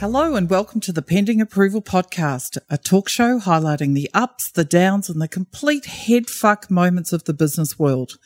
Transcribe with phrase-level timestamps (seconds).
[0.00, 4.64] Hello and welcome to the Pending Approval Podcast, a talk show highlighting the ups, the
[4.64, 8.16] downs, and the complete headfuck moments of the business world.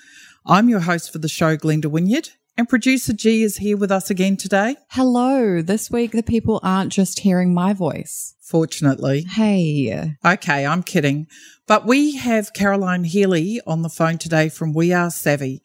[0.46, 4.08] I'm your host for the show, Glenda Wynyard, and producer G is here with us
[4.08, 4.76] again today.
[4.90, 5.60] Hello.
[5.62, 8.36] This week, the people aren't just hearing my voice.
[8.40, 9.22] Fortunately.
[9.22, 10.14] Hey.
[10.24, 11.26] Okay, I'm kidding.
[11.66, 15.60] But we have Caroline Healy on the phone today from We Are Savvy,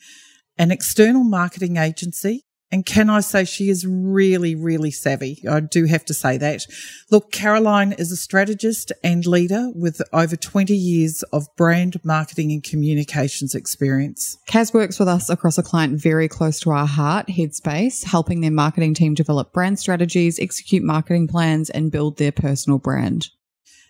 [0.57, 5.41] an external marketing agency and can I say she is really, really savvy?
[5.49, 6.67] I do have to say that.
[7.09, 12.63] Look, Caroline is a strategist and leader with over 20 years of brand marketing and
[12.63, 14.37] communications experience.
[14.47, 18.51] Kaz works with us across a client very close to our heart, Headspace, helping their
[18.51, 23.29] marketing team develop brand strategies, execute marketing plans, and build their personal brand.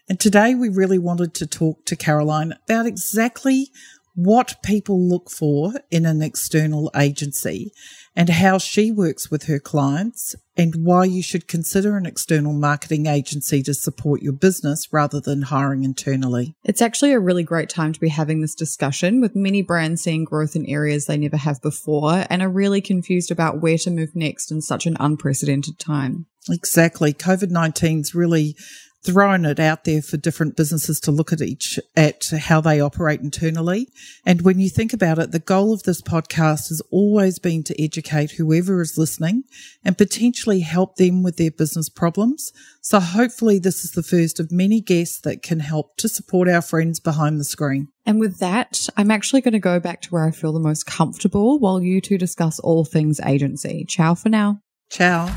[0.08, 3.72] And today we really wanted to talk to Caroline about exactly
[4.16, 7.72] what people look for in an external agency
[8.20, 13.06] and how she works with her clients and why you should consider an external marketing
[13.06, 16.54] agency to support your business rather than hiring internally.
[16.66, 20.26] It's actually a really great time to be having this discussion with many brands seeing
[20.26, 24.14] growth in areas they never have before and are really confused about where to move
[24.14, 26.26] next in such an unprecedented time.
[26.50, 27.14] Exactly.
[27.14, 28.58] COVID 19's really
[29.04, 33.22] thrown it out there for different businesses to look at each at how they operate
[33.22, 33.88] internally.
[34.26, 37.82] And when you think about it, the goal of this podcast has always been to
[37.82, 39.44] educate whoever is listening
[39.86, 42.52] and potentially help them with their business problems.
[42.82, 46.62] So hopefully this is the first of many guests that can help to support our
[46.62, 47.88] friends behind the screen.
[48.06, 50.86] And with that, I'm actually going to go back to where I feel the most
[50.86, 53.86] comfortable while you two discuss all things agency.
[53.88, 54.62] Ciao for now.
[54.90, 55.30] Ciao.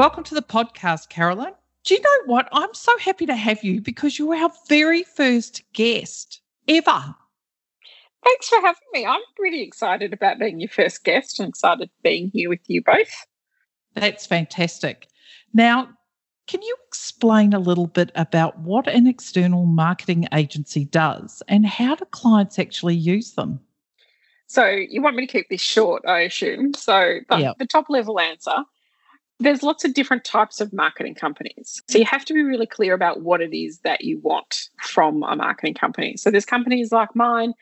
[0.00, 1.52] Welcome to the podcast, Caroline.
[1.84, 2.48] Do you know what?
[2.52, 7.14] I'm so happy to have you because you're our very first guest ever.
[8.24, 9.04] Thanks for having me.
[9.04, 13.12] I'm really excited about being your first guest and excited being here with you both.
[13.92, 15.06] That's fantastic.
[15.52, 15.90] Now,
[16.46, 21.94] can you explain a little bit about what an external marketing agency does and how
[21.94, 23.60] do clients actually use them?
[24.46, 26.72] So, you want me to keep this short, I assume.
[26.72, 27.58] So, but yep.
[27.58, 28.64] the top level answer
[29.40, 31.82] there's lots of different types of marketing companies.
[31.88, 35.22] So you have to be really clear about what it is that you want from
[35.22, 36.16] a marketing company.
[36.18, 37.54] So there's companies like mine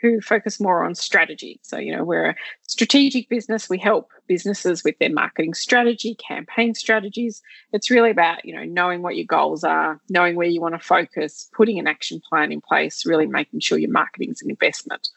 [0.00, 1.60] who focus more on strategy.
[1.62, 3.68] So, you know, we're a strategic business.
[3.68, 7.42] We help businesses with their marketing strategy, campaign strategies.
[7.72, 10.78] It's really about, you know, knowing what your goals are, knowing where you want to
[10.78, 15.08] focus, putting an action plan in place, really making sure your marketing is an investment.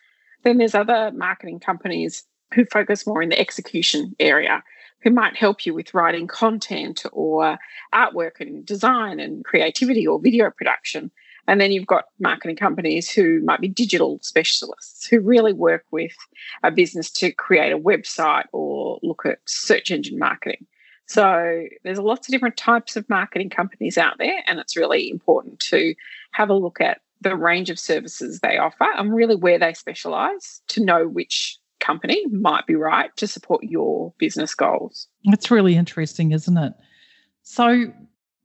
[0.43, 2.23] Then there's other marketing companies
[2.53, 4.63] who focus more in the execution area
[5.03, 7.57] who might help you with writing content or
[7.93, 11.11] artwork and design and creativity or video production.
[11.47, 16.15] And then you've got marketing companies who might be digital specialists who really work with
[16.63, 20.65] a business to create a website or look at search engine marketing.
[21.07, 25.59] So there's lots of different types of marketing companies out there, and it's really important
[25.61, 25.93] to
[26.31, 30.61] have a look at the range of services they offer and really where they specialize
[30.69, 35.07] to know which company might be right to support your business goals.
[35.25, 36.73] It's really interesting, isn't it?
[37.43, 37.91] So,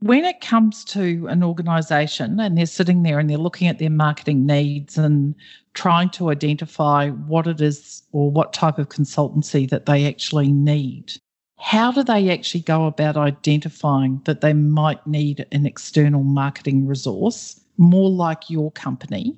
[0.00, 3.90] when it comes to an organization and they're sitting there and they're looking at their
[3.90, 5.34] marketing needs and
[5.72, 11.12] trying to identify what it is or what type of consultancy that they actually need,
[11.58, 17.60] how do they actually go about identifying that they might need an external marketing resource
[17.78, 19.36] more like your company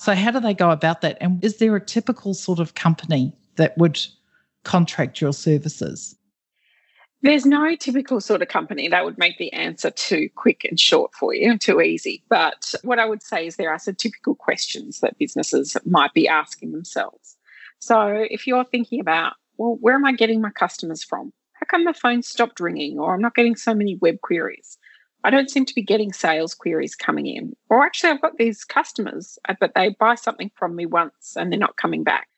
[0.00, 1.18] so, how do they go about that?
[1.20, 4.00] And is there a typical sort of company that would
[4.64, 6.16] contract your services?
[7.20, 11.14] There's no typical sort of company that would make the answer too quick and short
[11.14, 12.22] for you, too easy.
[12.30, 16.26] But what I would say is there are some typical questions that businesses might be
[16.26, 17.36] asking themselves.
[17.78, 21.30] So, if you're thinking about, well, where am I getting my customers from?
[21.52, 24.78] How come the phone stopped ringing or I'm not getting so many web queries?
[25.22, 27.54] I don't seem to be getting sales queries coming in.
[27.68, 31.52] Or actually, I've got these customers, uh, but they buy something from me once and
[31.52, 32.28] they're not coming back.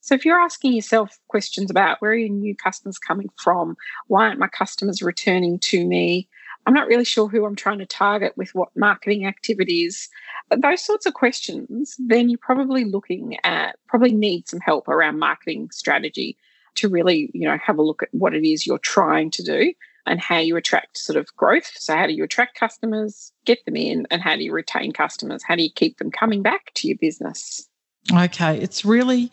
[0.00, 3.76] So if you're asking yourself questions about where are your new customers coming from?
[4.08, 6.28] Why aren't my customers returning to me?
[6.66, 10.08] I'm not really sure who I'm trying to target with what marketing activities.
[10.56, 15.70] Those sorts of questions, then you're probably looking at, probably need some help around marketing
[15.70, 16.36] strategy
[16.76, 19.72] to really, you know, have a look at what it is you're trying to do
[20.06, 21.70] and how you attract sort of growth.
[21.74, 25.42] So, how do you attract customers, get them in, and how do you retain customers?
[25.42, 27.68] How do you keep them coming back to your business?
[28.12, 29.30] Okay, it's really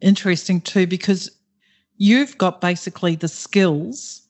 [0.00, 1.30] interesting too because
[1.96, 4.22] you've got basically the skills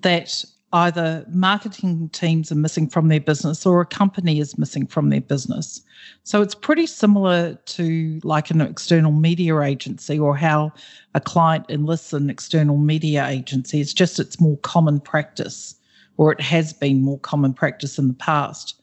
[0.00, 5.08] that either marketing teams are missing from their business or a company is missing from
[5.08, 5.82] their business.
[6.24, 10.72] So it's pretty similar to like an external media agency or how
[11.14, 13.80] a client enlists an external media agency.
[13.80, 15.74] It's just it's more common practice
[16.18, 18.78] or it has been more common practice in the past.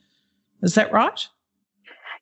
[0.63, 1.27] Is that right?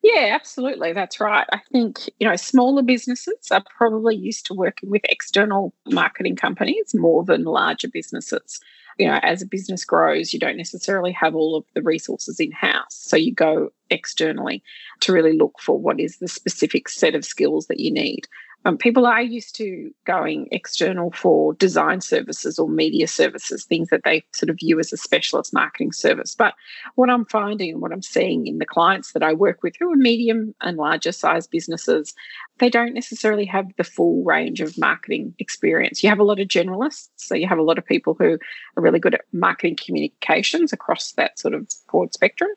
[0.02, 0.92] Yeah, absolutely.
[0.92, 1.46] That's right.
[1.50, 6.94] I think, you know, smaller businesses are probably used to working with external marketing companies
[6.94, 8.60] more than larger businesses.
[8.98, 12.52] You know, as a business grows, you don't necessarily have all of the resources in
[12.52, 12.94] house.
[12.94, 14.62] So you go externally
[15.00, 18.26] to really look for what is the specific set of skills that you need.
[18.66, 24.04] Um, people are used to going external for design services or media services, things that
[24.04, 26.34] they sort of view as a specialist marketing service.
[26.34, 26.54] But
[26.94, 29.92] what I'm finding and what I'm seeing in the clients that I work with who
[29.92, 32.14] are medium and larger size businesses,
[32.58, 36.02] they don't necessarily have the full range of marketing experience.
[36.02, 38.38] You have a lot of generalists, so you have a lot of people who
[38.76, 42.50] are really good at marketing communications across that sort of broad spectrum.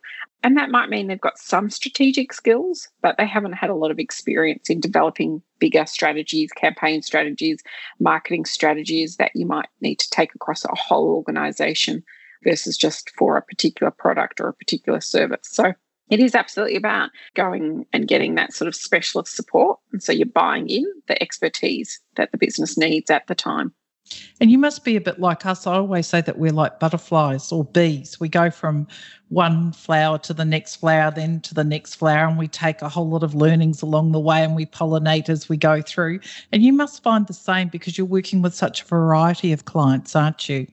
[0.44, 3.92] And that might mean they've got some strategic skills, but they haven't had a lot
[3.92, 7.62] of experience in developing bigger strategies, campaign strategies,
[8.00, 12.04] marketing strategies that you might need to take across a whole organization
[12.44, 15.48] versus just for a particular product or a particular service.
[15.50, 15.74] So
[16.10, 19.80] it is absolutely about going and getting that sort of specialist support.
[19.92, 23.74] And so you're buying in the expertise that the business needs at the time.
[24.40, 25.68] And you must be a bit like us.
[25.68, 28.20] I always say that we're like butterflies or bees.
[28.20, 28.88] We go from
[29.30, 32.90] one flower to the next flower, then to the next flower, and we take a
[32.90, 36.20] whole lot of learnings along the way and we pollinate as we go through.
[36.52, 40.16] And you must find the same because you're working with such a variety of clients,
[40.16, 40.68] aren't you?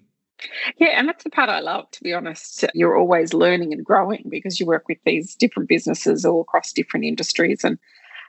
[0.79, 2.65] Yeah, and that's the part I love, to be honest.
[2.75, 7.07] You're always learning and growing because you work with these different businesses all across different
[7.07, 7.65] industries.
[7.65, 7.79] And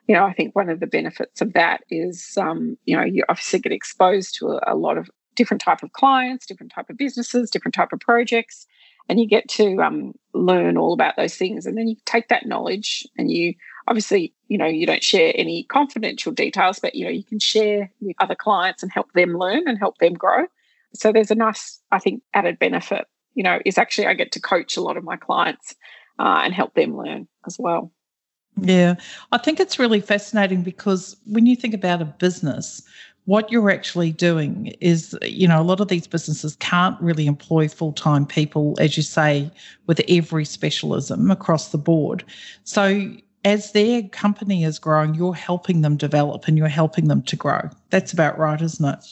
[0.08, 3.24] you know, I think one of the benefits of that is, um, you know, you
[3.28, 6.98] obviously get exposed to a, a, lot of different type of clients, different type of
[6.98, 8.68] businesses, different type of projects,
[9.10, 11.66] and you get to um, learn all about those things.
[11.66, 13.54] And then you take that knowledge and you
[13.88, 17.92] obviously, you know, you don't share any confidential details, but you know, you can share
[18.00, 20.46] with other clients and help them learn and help them grow.
[20.94, 23.06] So there's a nice, I think, added benefit.
[23.34, 25.76] You know, is actually I get to coach a lot of my clients
[26.18, 27.92] uh, and help them learn as well.
[28.62, 28.96] Yeah,
[29.32, 32.82] I think it's really fascinating because when you think about a business,
[33.26, 37.68] what you're actually doing is, you know, a lot of these businesses can't really employ
[37.68, 39.52] full time people, as you say,
[39.88, 42.24] with every specialism across the board.
[42.64, 43.12] So,
[43.44, 47.70] as their company is growing, you're helping them develop and you're helping them to grow.
[47.90, 49.06] That's about right, isn't it?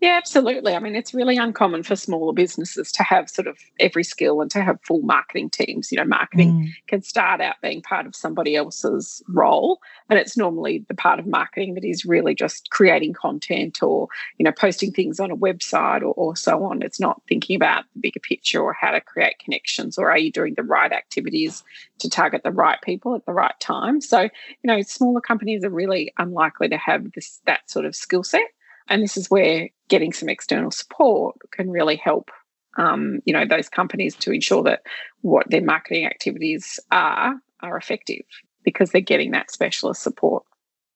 [0.00, 0.74] Yeah, absolutely.
[0.74, 4.50] I mean, it's really uncommon for smaller businesses to have sort of every skill and
[4.50, 5.90] to have full marketing teams.
[5.90, 6.70] You know, marketing mm.
[6.86, 11.26] can start out being part of somebody else's role, and it's normally the part of
[11.26, 14.08] marketing that is really just creating content or,
[14.38, 16.82] you know, posting things on a website or, or so on.
[16.82, 20.30] It's not thinking about the bigger picture or how to create connections or are you
[20.30, 21.62] doing the right activities
[21.98, 24.00] to target the right people at the right time.
[24.00, 24.30] So, you
[24.64, 28.42] know, smaller companies are really unlikely to have this that sort of skill set.
[28.88, 32.30] And this is where getting some external support can really help
[32.76, 34.82] um, you know those companies to ensure that
[35.20, 38.24] what their marketing activities are are effective
[38.64, 40.42] because they're getting that specialist support.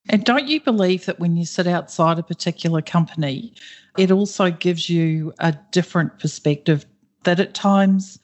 [0.08, 3.54] And don't you believe that when you sit outside a particular company,
[3.98, 6.86] it also gives you a different perspective
[7.24, 8.18] that at times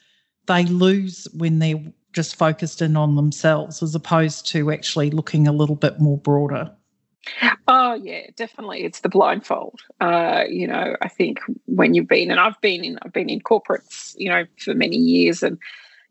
[0.46, 1.82] they lose when they're
[2.12, 6.70] just focused in on themselves as opposed to actually looking a little bit more broader?
[7.69, 8.85] Oh yeah, definitely.
[8.85, 9.81] It's the blindfold.
[10.00, 13.40] Uh, you know, I think when you've been and I've been in I've been in
[13.40, 15.59] corporates, you know, for many years and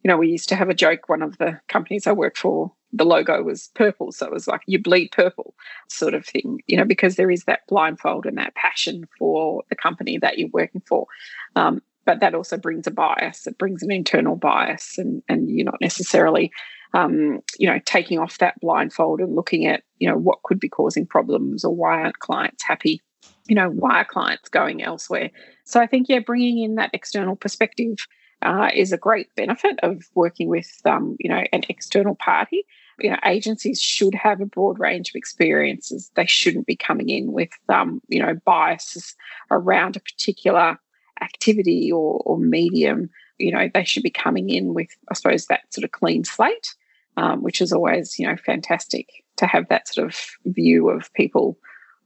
[0.04, 2.74] you know, we used to have a joke, one of the companies I worked for,
[2.92, 4.12] the logo was purple.
[4.12, 5.56] So it was like you bleed purple
[5.88, 9.76] sort of thing, you know, because there is that blindfold and that passion for the
[9.76, 11.08] company that you're working for.
[11.56, 13.48] Um, but that also brings a bias.
[13.48, 16.52] It brings an internal bias and and you're not necessarily
[16.94, 20.70] um, you know, taking off that blindfold and looking at, you know, what could be
[20.70, 23.02] causing problems or why aren't clients happy?
[23.48, 25.32] You know, why are clients going elsewhere?
[25.66, 27.98] So I think, yeah, bringing in that external perspective
[28.42, 32.64] uh, is a great benefit of working with, um, you know, an external party.
[33.00, 36.12] You know, agencies should have a broad range of experiences.
[36.16, 39.16] They shouldn't be coming in with, um, you know, biases
[39.50, 40.78] around a particular
[41.22, 43.10] activity or, or medium.
[43.40, 46.76] You know, they should be coming in with, I suppose, that sort of clean slate
[47.18, 51.58] um, which is always, you know, fantastic to have that sort of view of people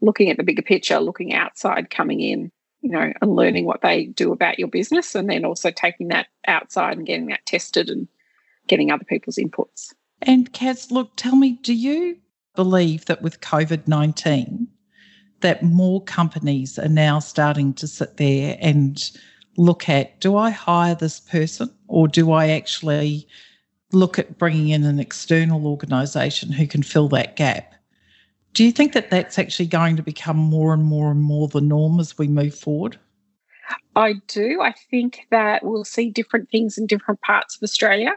[0.02, 4.06] looking at the bigger picture, looking outside, coming in, you know, and learning what they
[4.06, 8.08] do about your business, and then also taking that outside and getting that tested and
[8.68, 9.94] getting other people's inputs.
[10.22, 12.18] And Kaz, look, tell me, do you
[12.56, 14.68] believe that with COVID 19,
[15.42, 19.12] that more companies are now starting to sit there and
[19.58, 23.28] look at do I hire this person or do I actually
[23.91, 27.74] look at bringing in an external organisation who can fill that gap?
[28.53, 31.62] Do you think that that's actually going to become more and more and more the
[31.62, 33.00] norm as we move forward?
[33.96, 34.62] I do.
[34.62, 38.13] I think that we'll see different things in different parts of Australia.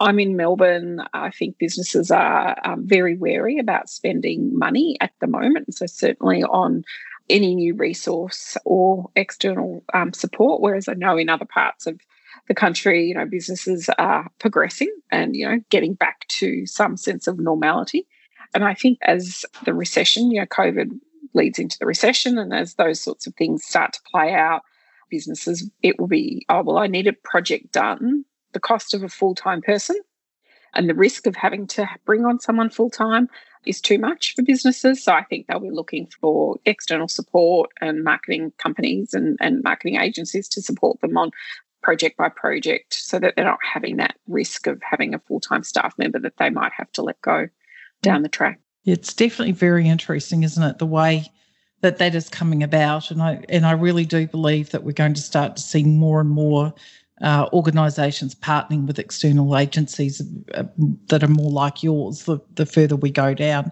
[0.00, 1.02] I'm in Melbourne.
[1.12, 5.74] I think businesses are um, very wary about spending money at the moment.
[5.74, 6.84] So, certainly on
[7.30, 10.60] any new resource or external um, support.
[10.60, 12.00] Whereas I know in other parts of
[12.48, 17.26] the country, you know, businesses are progressing and, you know, getting back to some sense
[17.26, 18.06] of normality.
[18.54, 20.90] And I think as the recession, you know, COVID
[21.34, 24.62] leads into the recession and as those sorts of things start to play out,
[25.10, 28.24] businesses, it will be, oh, well, I need a project done.
[28.52, 29.96] The cost of a full time person
[30.74, 33.28] and the risk of having to bring on someone full time
[33.66, 35.04] is too much for businesses.
[35.04, 39.96] So I think they'll be looking for external support and marketing companies and, and marketing
[39.96, 41.30] agencies to support them on
[41.82, 45.62] project by project so that they're not having that risk of having a full time
[45.62, 47.48] staff member that they might have to let go
[48.02, 48.58] down the track.
[48.84, 50.78] It's definitely very interesting, isn't it?
[50.78, 51.30] The way
[51.82, 55.14] that that is coming about, and I and I really do believe that we're going
[55.14, 56.74] to start to see more and more
[57.22, 60.22] uh, organisations partnering with external agencies
[60.54, 60.64] uh,
[61.08, 63.70] that are more like yours the, the further we go down.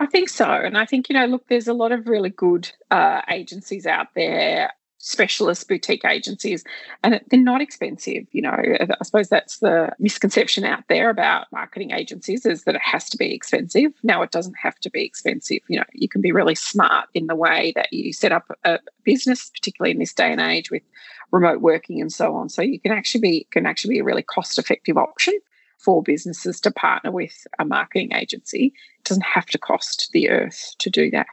[0.00, 0.48] I think so.
[0.48, 4.08] And I think, you know, look, there's a lot of really good uh, agencies out
[4.14, 6.64] there specialist boutique agencies
[7.04, 8.50] and they're not expensive you know.
[8.50, 13.16] I suppose that's the misconception out there about marketing agencies is that it has to
[13.16, 13.92] be expensive.
[14.02, 15.84] Now it doesn't have to be expensive you know.
[15.92, 19.92] You can be really smart in the way that you set up a business particularly
[19.92, 20.82] in this day and age with
[21.30, 22.48] remote working and so on.
[22.48, 25.38] So you can actually be can actually be a really cost effective option
[25.78, 28.72] for businesses to partner with a marketing agency.
[28.98, 31.28] It doesn't have to cost the earth to do that.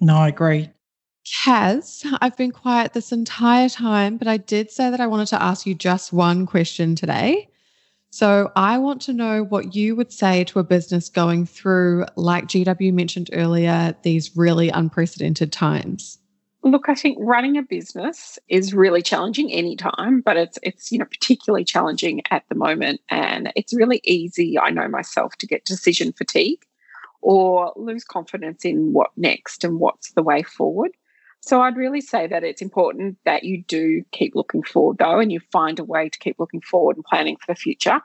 [0.00, 0.70] No i agree
[1.26, 5.42] Kaz, I've been quiet this entire time, but I did say that I wanted to
[5.42, 7.48] ask you just one question today.
[8.10, 12.46] So I want to know what you would say to a business going through, like
[12.46, 16.18] GW mentioned earlier, these really unprecedented times.
[16.62, 21.04] Look, I think running a business is really challenging anytime, but it's it's you know
[21.04, 24.58] particularly challenging at the moment, and it's really easy.
[24.58, 26.64] I know myself to get decision fatigue,
[27.20, 30.92] or lose confidence in what next and what's the way forward.
[31.40, 35.30] So I'd really say that it's important that you do keep looking forward though, and
[35.30, 38.00] you find a way to keep looking forward and planning for the future.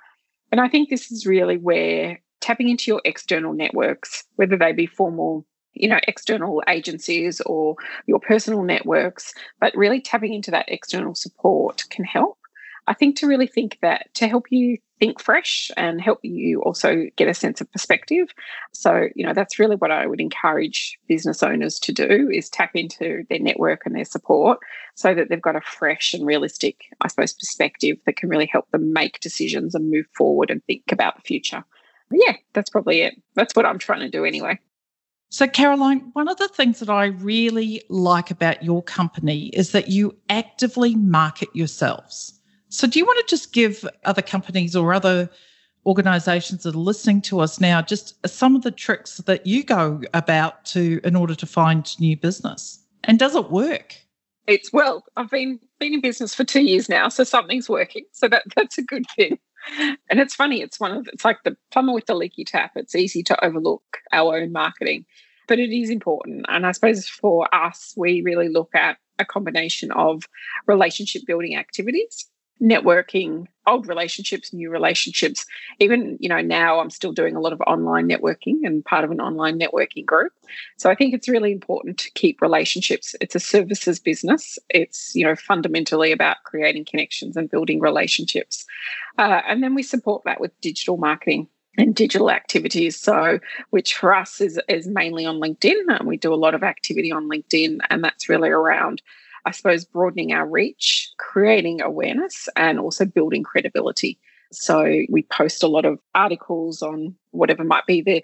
[0.51, 4.85] And I think this is really where tapping into your external networks, whether they be
[4.85, 11.15] formal, you know, external agencies or your personal networks, but really tapping into that external
[11.15, 12.37] support can help.
[12.87, 17.07] I think to really think that to help you think fresh and help you also
[17.15, 18.27] get a sense of perspective.
[18.71, 22.75] So, you know, that's really what I would encourage business owners to do is tap
[22.75, 24.59] into their network and their support
[24.93, 28.69] so that they've got a fresh and realistic, I suppose, perspective that can really help
[28.69, 31.63] them make decisions and move forward and think about the future.
[32.11, 33.15] Yeah, that's probably it.
[33.33, 34.59] That's what I'm trying to do anyway.
[35.29, 39.87] So, Caroline, one of the things that I really like about your company is that
[39.87, 42.40] you actively market yourselves.
[42.71, 45.29] So, do you want to just give other companies or other
[45.85, 50.01] organizations that are listening to us now just some of the tricks that you go
[50.13, 52.79] about to in order to find new business?
[53.03, 53.97] And does it work?
[54.47, 58.05] It's well, I've been been in business for two years now, so something's working.
[58.13, 59.37] So that that's a good thing.
[60.09, 62.71] And it's funny, it's one of it's like the plumber with the leaky tap.
[62.77, 65.05] It's easy to overlook our own marketing,
[65.45, 66.45] but it is important.
[66.47, 70.23] And I suppose for us, we really look at a combination of
[70.67, 72.30] relationship building activities
[72.61, 75.45] networking old relationships new relationships.
[75.79, 79.11] Even you know now i'm still doing a lot of online networking and part of
[79.11, 80.31] an online networking group.
[80.77, 83.15] So i think it's really important to keep relationships.
[83.21, 84.59] It's a services business.
[84.69, 88.65] It's you know fundamentally about creating connections and building relationships.
[89.17, 92.99] Uh, and then we support that with digital marketing and digital activities.
[92.99, 93.39] So
[93.69, 97.11] which for us is is mainly on linkedin and we do a lot of activity
[97.11, 99.01] on linkedin and that's really around
[99.45, 104.19] I suppose, broadening our reach, creating awareness, and also building credibility.
[104.51, 108.23] So we post a lot of articles on whatever might be the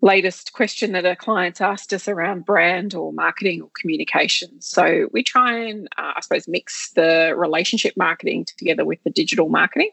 [0.00, 4.60] latest question that a client's asked us around brand or marketing or communication.
[4.60, 9.48] So we try and, uh, I suppose, mix the relationship marketing together with the digital
[9.48, 9.90] marketing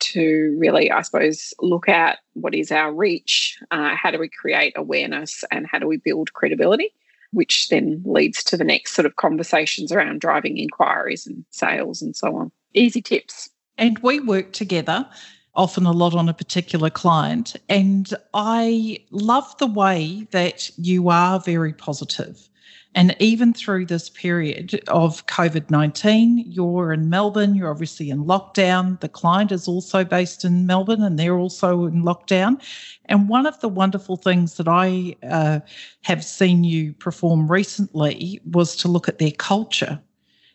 [0.00, 4.74] to really, I suppose, look at what is our reach, uh, how do we create
[4.76, 6.92] awareness, and how do we build credibility
[7.32, 12.16] which then leads to the next sort of conversations around driving inquiries and sales and
[12.16, 12.50] so on.
[12.74, 13.50] Easy tips.
[13.76, 15.06] And we work together.
[15.54, 17.56] often a lot on a particular client.
[17.68, 22.47] And I love the way that you are very positive.
[22.94, 28.98] And even through this period of COVID 19, you're in Melbourne, you're obviously in lockdown.
[29.00, 32.60] The client is also based in Melbourne and they're also in lockdown.
[33.04, 35.60] And one of the wonderful things that I uh,
[36.02, 40.00] have seen you perform recently was to look at their culture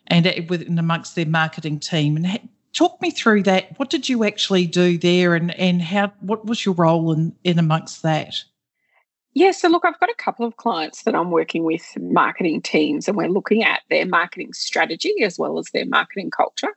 [0.08, 2.18] and within amongst their marketing team.
[2.18, 3.78] And talk me through that.
[3.78, 6.12] What did you actually do there, and and how?
[6.20, 8.44] What was your role in in amongst that?
[9.36, 13.08] Yeah, so look, I've got a couple of clients that I'm working with marketing teams,
[13.08, 16.70] and we're looking at their marketing strategy as well as their marketing culture.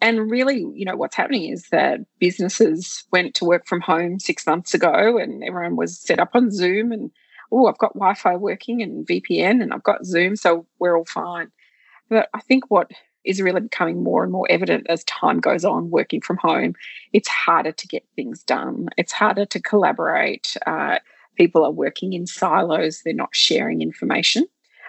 [0.00, 4.46] And really, you know, what's happening is that businesses went to work from home six
[4.46, 7.10] months ago and everyone was set up on Zoom and,
[7.52, 11.04] oh, I've got Wi Fi working and VPN and I've got Zoom, so we're all
[11.06, 11.52] fine.
[12.08, 12.90] But I think what
[13.24, 16.74] is really becoming more and more evident as time goes on working from home.
[17.12, 20.56] It's harder to get things done, it's harder to collaborate.
[20.66, 20.98] Uh,
[21.36, 24.46] people are working in silos, they're not sharing information.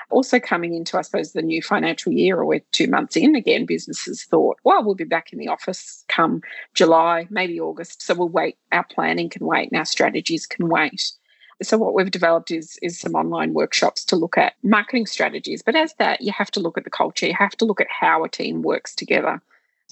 [0.10, 3.66] Also, coming into, I suppose, the new financial year, or we're two months in, again,
[3.66, 6.42] businesses thought, well, we'll be back in the office come
[6.76, 8.02] July, maybe August.
[8.02, 8.58] So we'll wait.
[8.72, 11.14] Our planning can wait and our strategies can wait.
[11.62, 15.62] So what we've developed is is some online workshops to look at marketing strategies.
[15.62, 17.28] But as that, you have to look at the culture.
[17.28, 19.42] You have to look at how a team works together.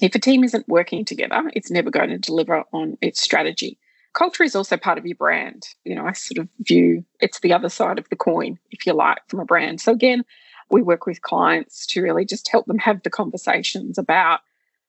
[0.00, 3.78] If a team isn't working together, it's never going to deliver on its strategy.
[4.14, 5.66] Culture is also part of your brand.
[5.84, 8.92] You know, I sort of view it's the other side of the coin, if you
[8.92, 9.80] like, from a brand.
[9.80, 10.24] So again,
[10.70, 14.40] we work with clients to really just help them have the conversations about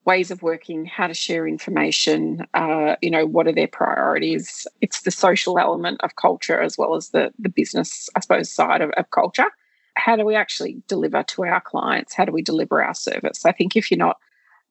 [0.06, 4.68] ways of working, how to share information, uh, you know, what are their priorities.
[4.82, 8.82] It's the social element of culture as well as the, the business, I suppose, side
[8.82, 9.48] of, of culture.
[9.96, 12.14] How do we actually deliver to our clients?
[12.14, 13.46] How do we deliver our service?
[13.46, 14.18] I think if you're not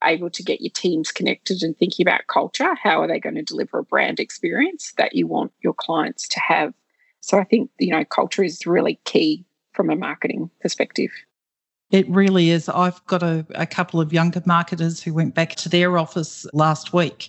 [0.04, 3.42] able to get your teams connected and thinking about culture, how are they going to
[3.42, 6.74] deliver a brand experience that you want your clients to have?
[7.20, 11.10] So I think, you know, culture is really key from a marketing perspective.
[11.90, 12.68] It really is.
[12.68, 16.92] I've got a, a couple of younger marketers who went back to their office last
[16.92, 17.28] week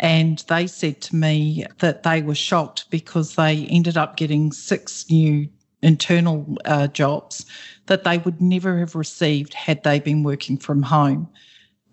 [0.00, 5.08] and they said to me that they were shocked because they ended up getting six
[5.10, 5.48] new
[5.82, 7.46] internal uh, jobs
[7.86, 11.28] that they would never have received had they been working from home.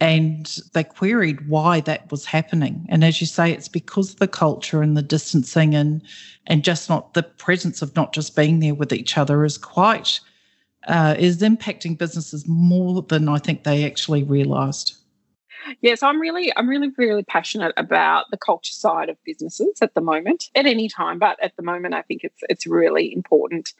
[0.01, 2.87] And they queried why that was happening.
[2.89, 6.01] And as you say, it's because of the culture and the distancing and
[6.47, 10.19] and just not the presence of not just being there with each other is quite
[10.87, 14.95] uh, is impacting businesses more than I think they actually realised.
[15.81, 20.01] Yes, I'm really, I'm really, really passionate about the culture side of businesses at the
[20.01, 20.49] moment.
[20.55, 23.73] At any time, but at the moment, I think it's it's really important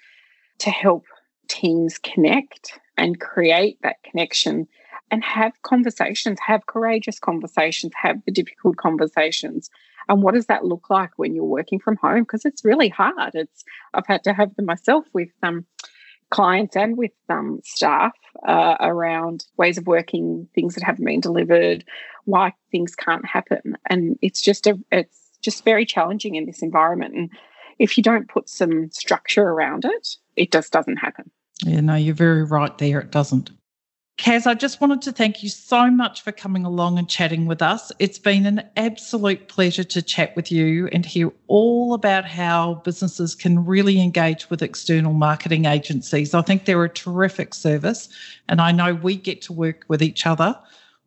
[0.60, 1.06] to help
[1.48, 4.68] teams connect and create that connection
[5.12, 9.70] and have conversations, have courageous conversations, have the difficult conversations.
[10.10, 12.24] And what does that look like when you're working from home?
[12.24, 13.36] Because it's really hard.
[13.36, 15.66] It's I've had to have them myself with um
[16.32, 18.14] clients and with um, staff
[18.48, 21.84] uh, around ways of working, things that haven't been delivered,
[22.26, 27.16] why things can't happen, and it's just a it's just very challenging in this environment.
[27.16, 27.30] And
[27.78, 31.30] if you don't put some structure around it, it just doesn't happen.
[31.64, 33.00] Yeah, no, you're very right there.
[33.00, 33.52] It doesn't.
[34.22, 37.60] Kaz, I just wanted to thank you so much for coming along and chatting with
[37.60, 37.92] us.
[37.98, 43.34] It's been an absolute pleasure to chat with you and hear all about how businesses
[43.34, 46.36] can really engage with external marketing agencies.
[46.36, 48.10] I think they're a terrific service,
[48.48, 50.56] and I know we get to work with each other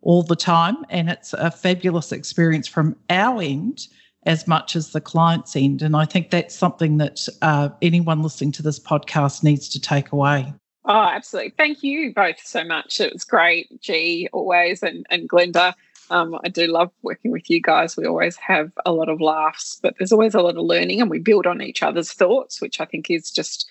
[0.03, 3.87] all the time, and it's a fabulous experience from our end
[4.25, 5.83] as much as the client's end.
[5.83, 10.11] And I think that's something that uh, anyone listening to this podcast needs to take
[10.11, 10.53] away.
[10.87, 11.55] Oh, absolutely.
[11.57, 13.01] Thank you both so much.
[13.01, 15.75] It was great, G, always, and, and Glenda.
[16.11, 17.97] Um, I do love working with you guys.
[17.97, 21.09] We always have a lot of laughs, but there's always a lot of learning, and
[21.09, 23.67] we build on each other's thoughts, which I think is just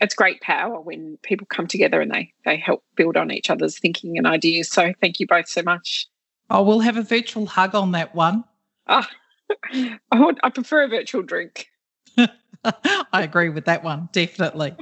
[0.00, 3.78] it's great power when people come together and they they help build on each other's
[3.78, 4.68] thinking and ideas.
[4.70, 6.08] So thank you both so much.
[6.50, 8.44] Oh, we'll have a virtual hug on that one.
[8.86, 9.08] Ah,
[9.72, 11.68] I, would, I prefer a virtual drink.
[12.64, 14.74] I agree with that one, definitely.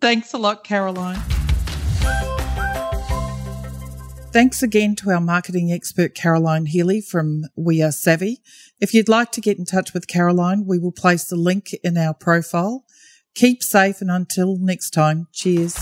[0.00, 1.20] Thanks a lot, Caroline.
[4.32, 8.42] Thanks again to our marketing expert, Caroline Healy from We Are Savvy.
[8.80, 11.96] If you'd like to get in touch with Caroline, we will place the link in
[11.96, 12.84] our profile.
[13.34, 15.74] Keep safe and until next time, cheers.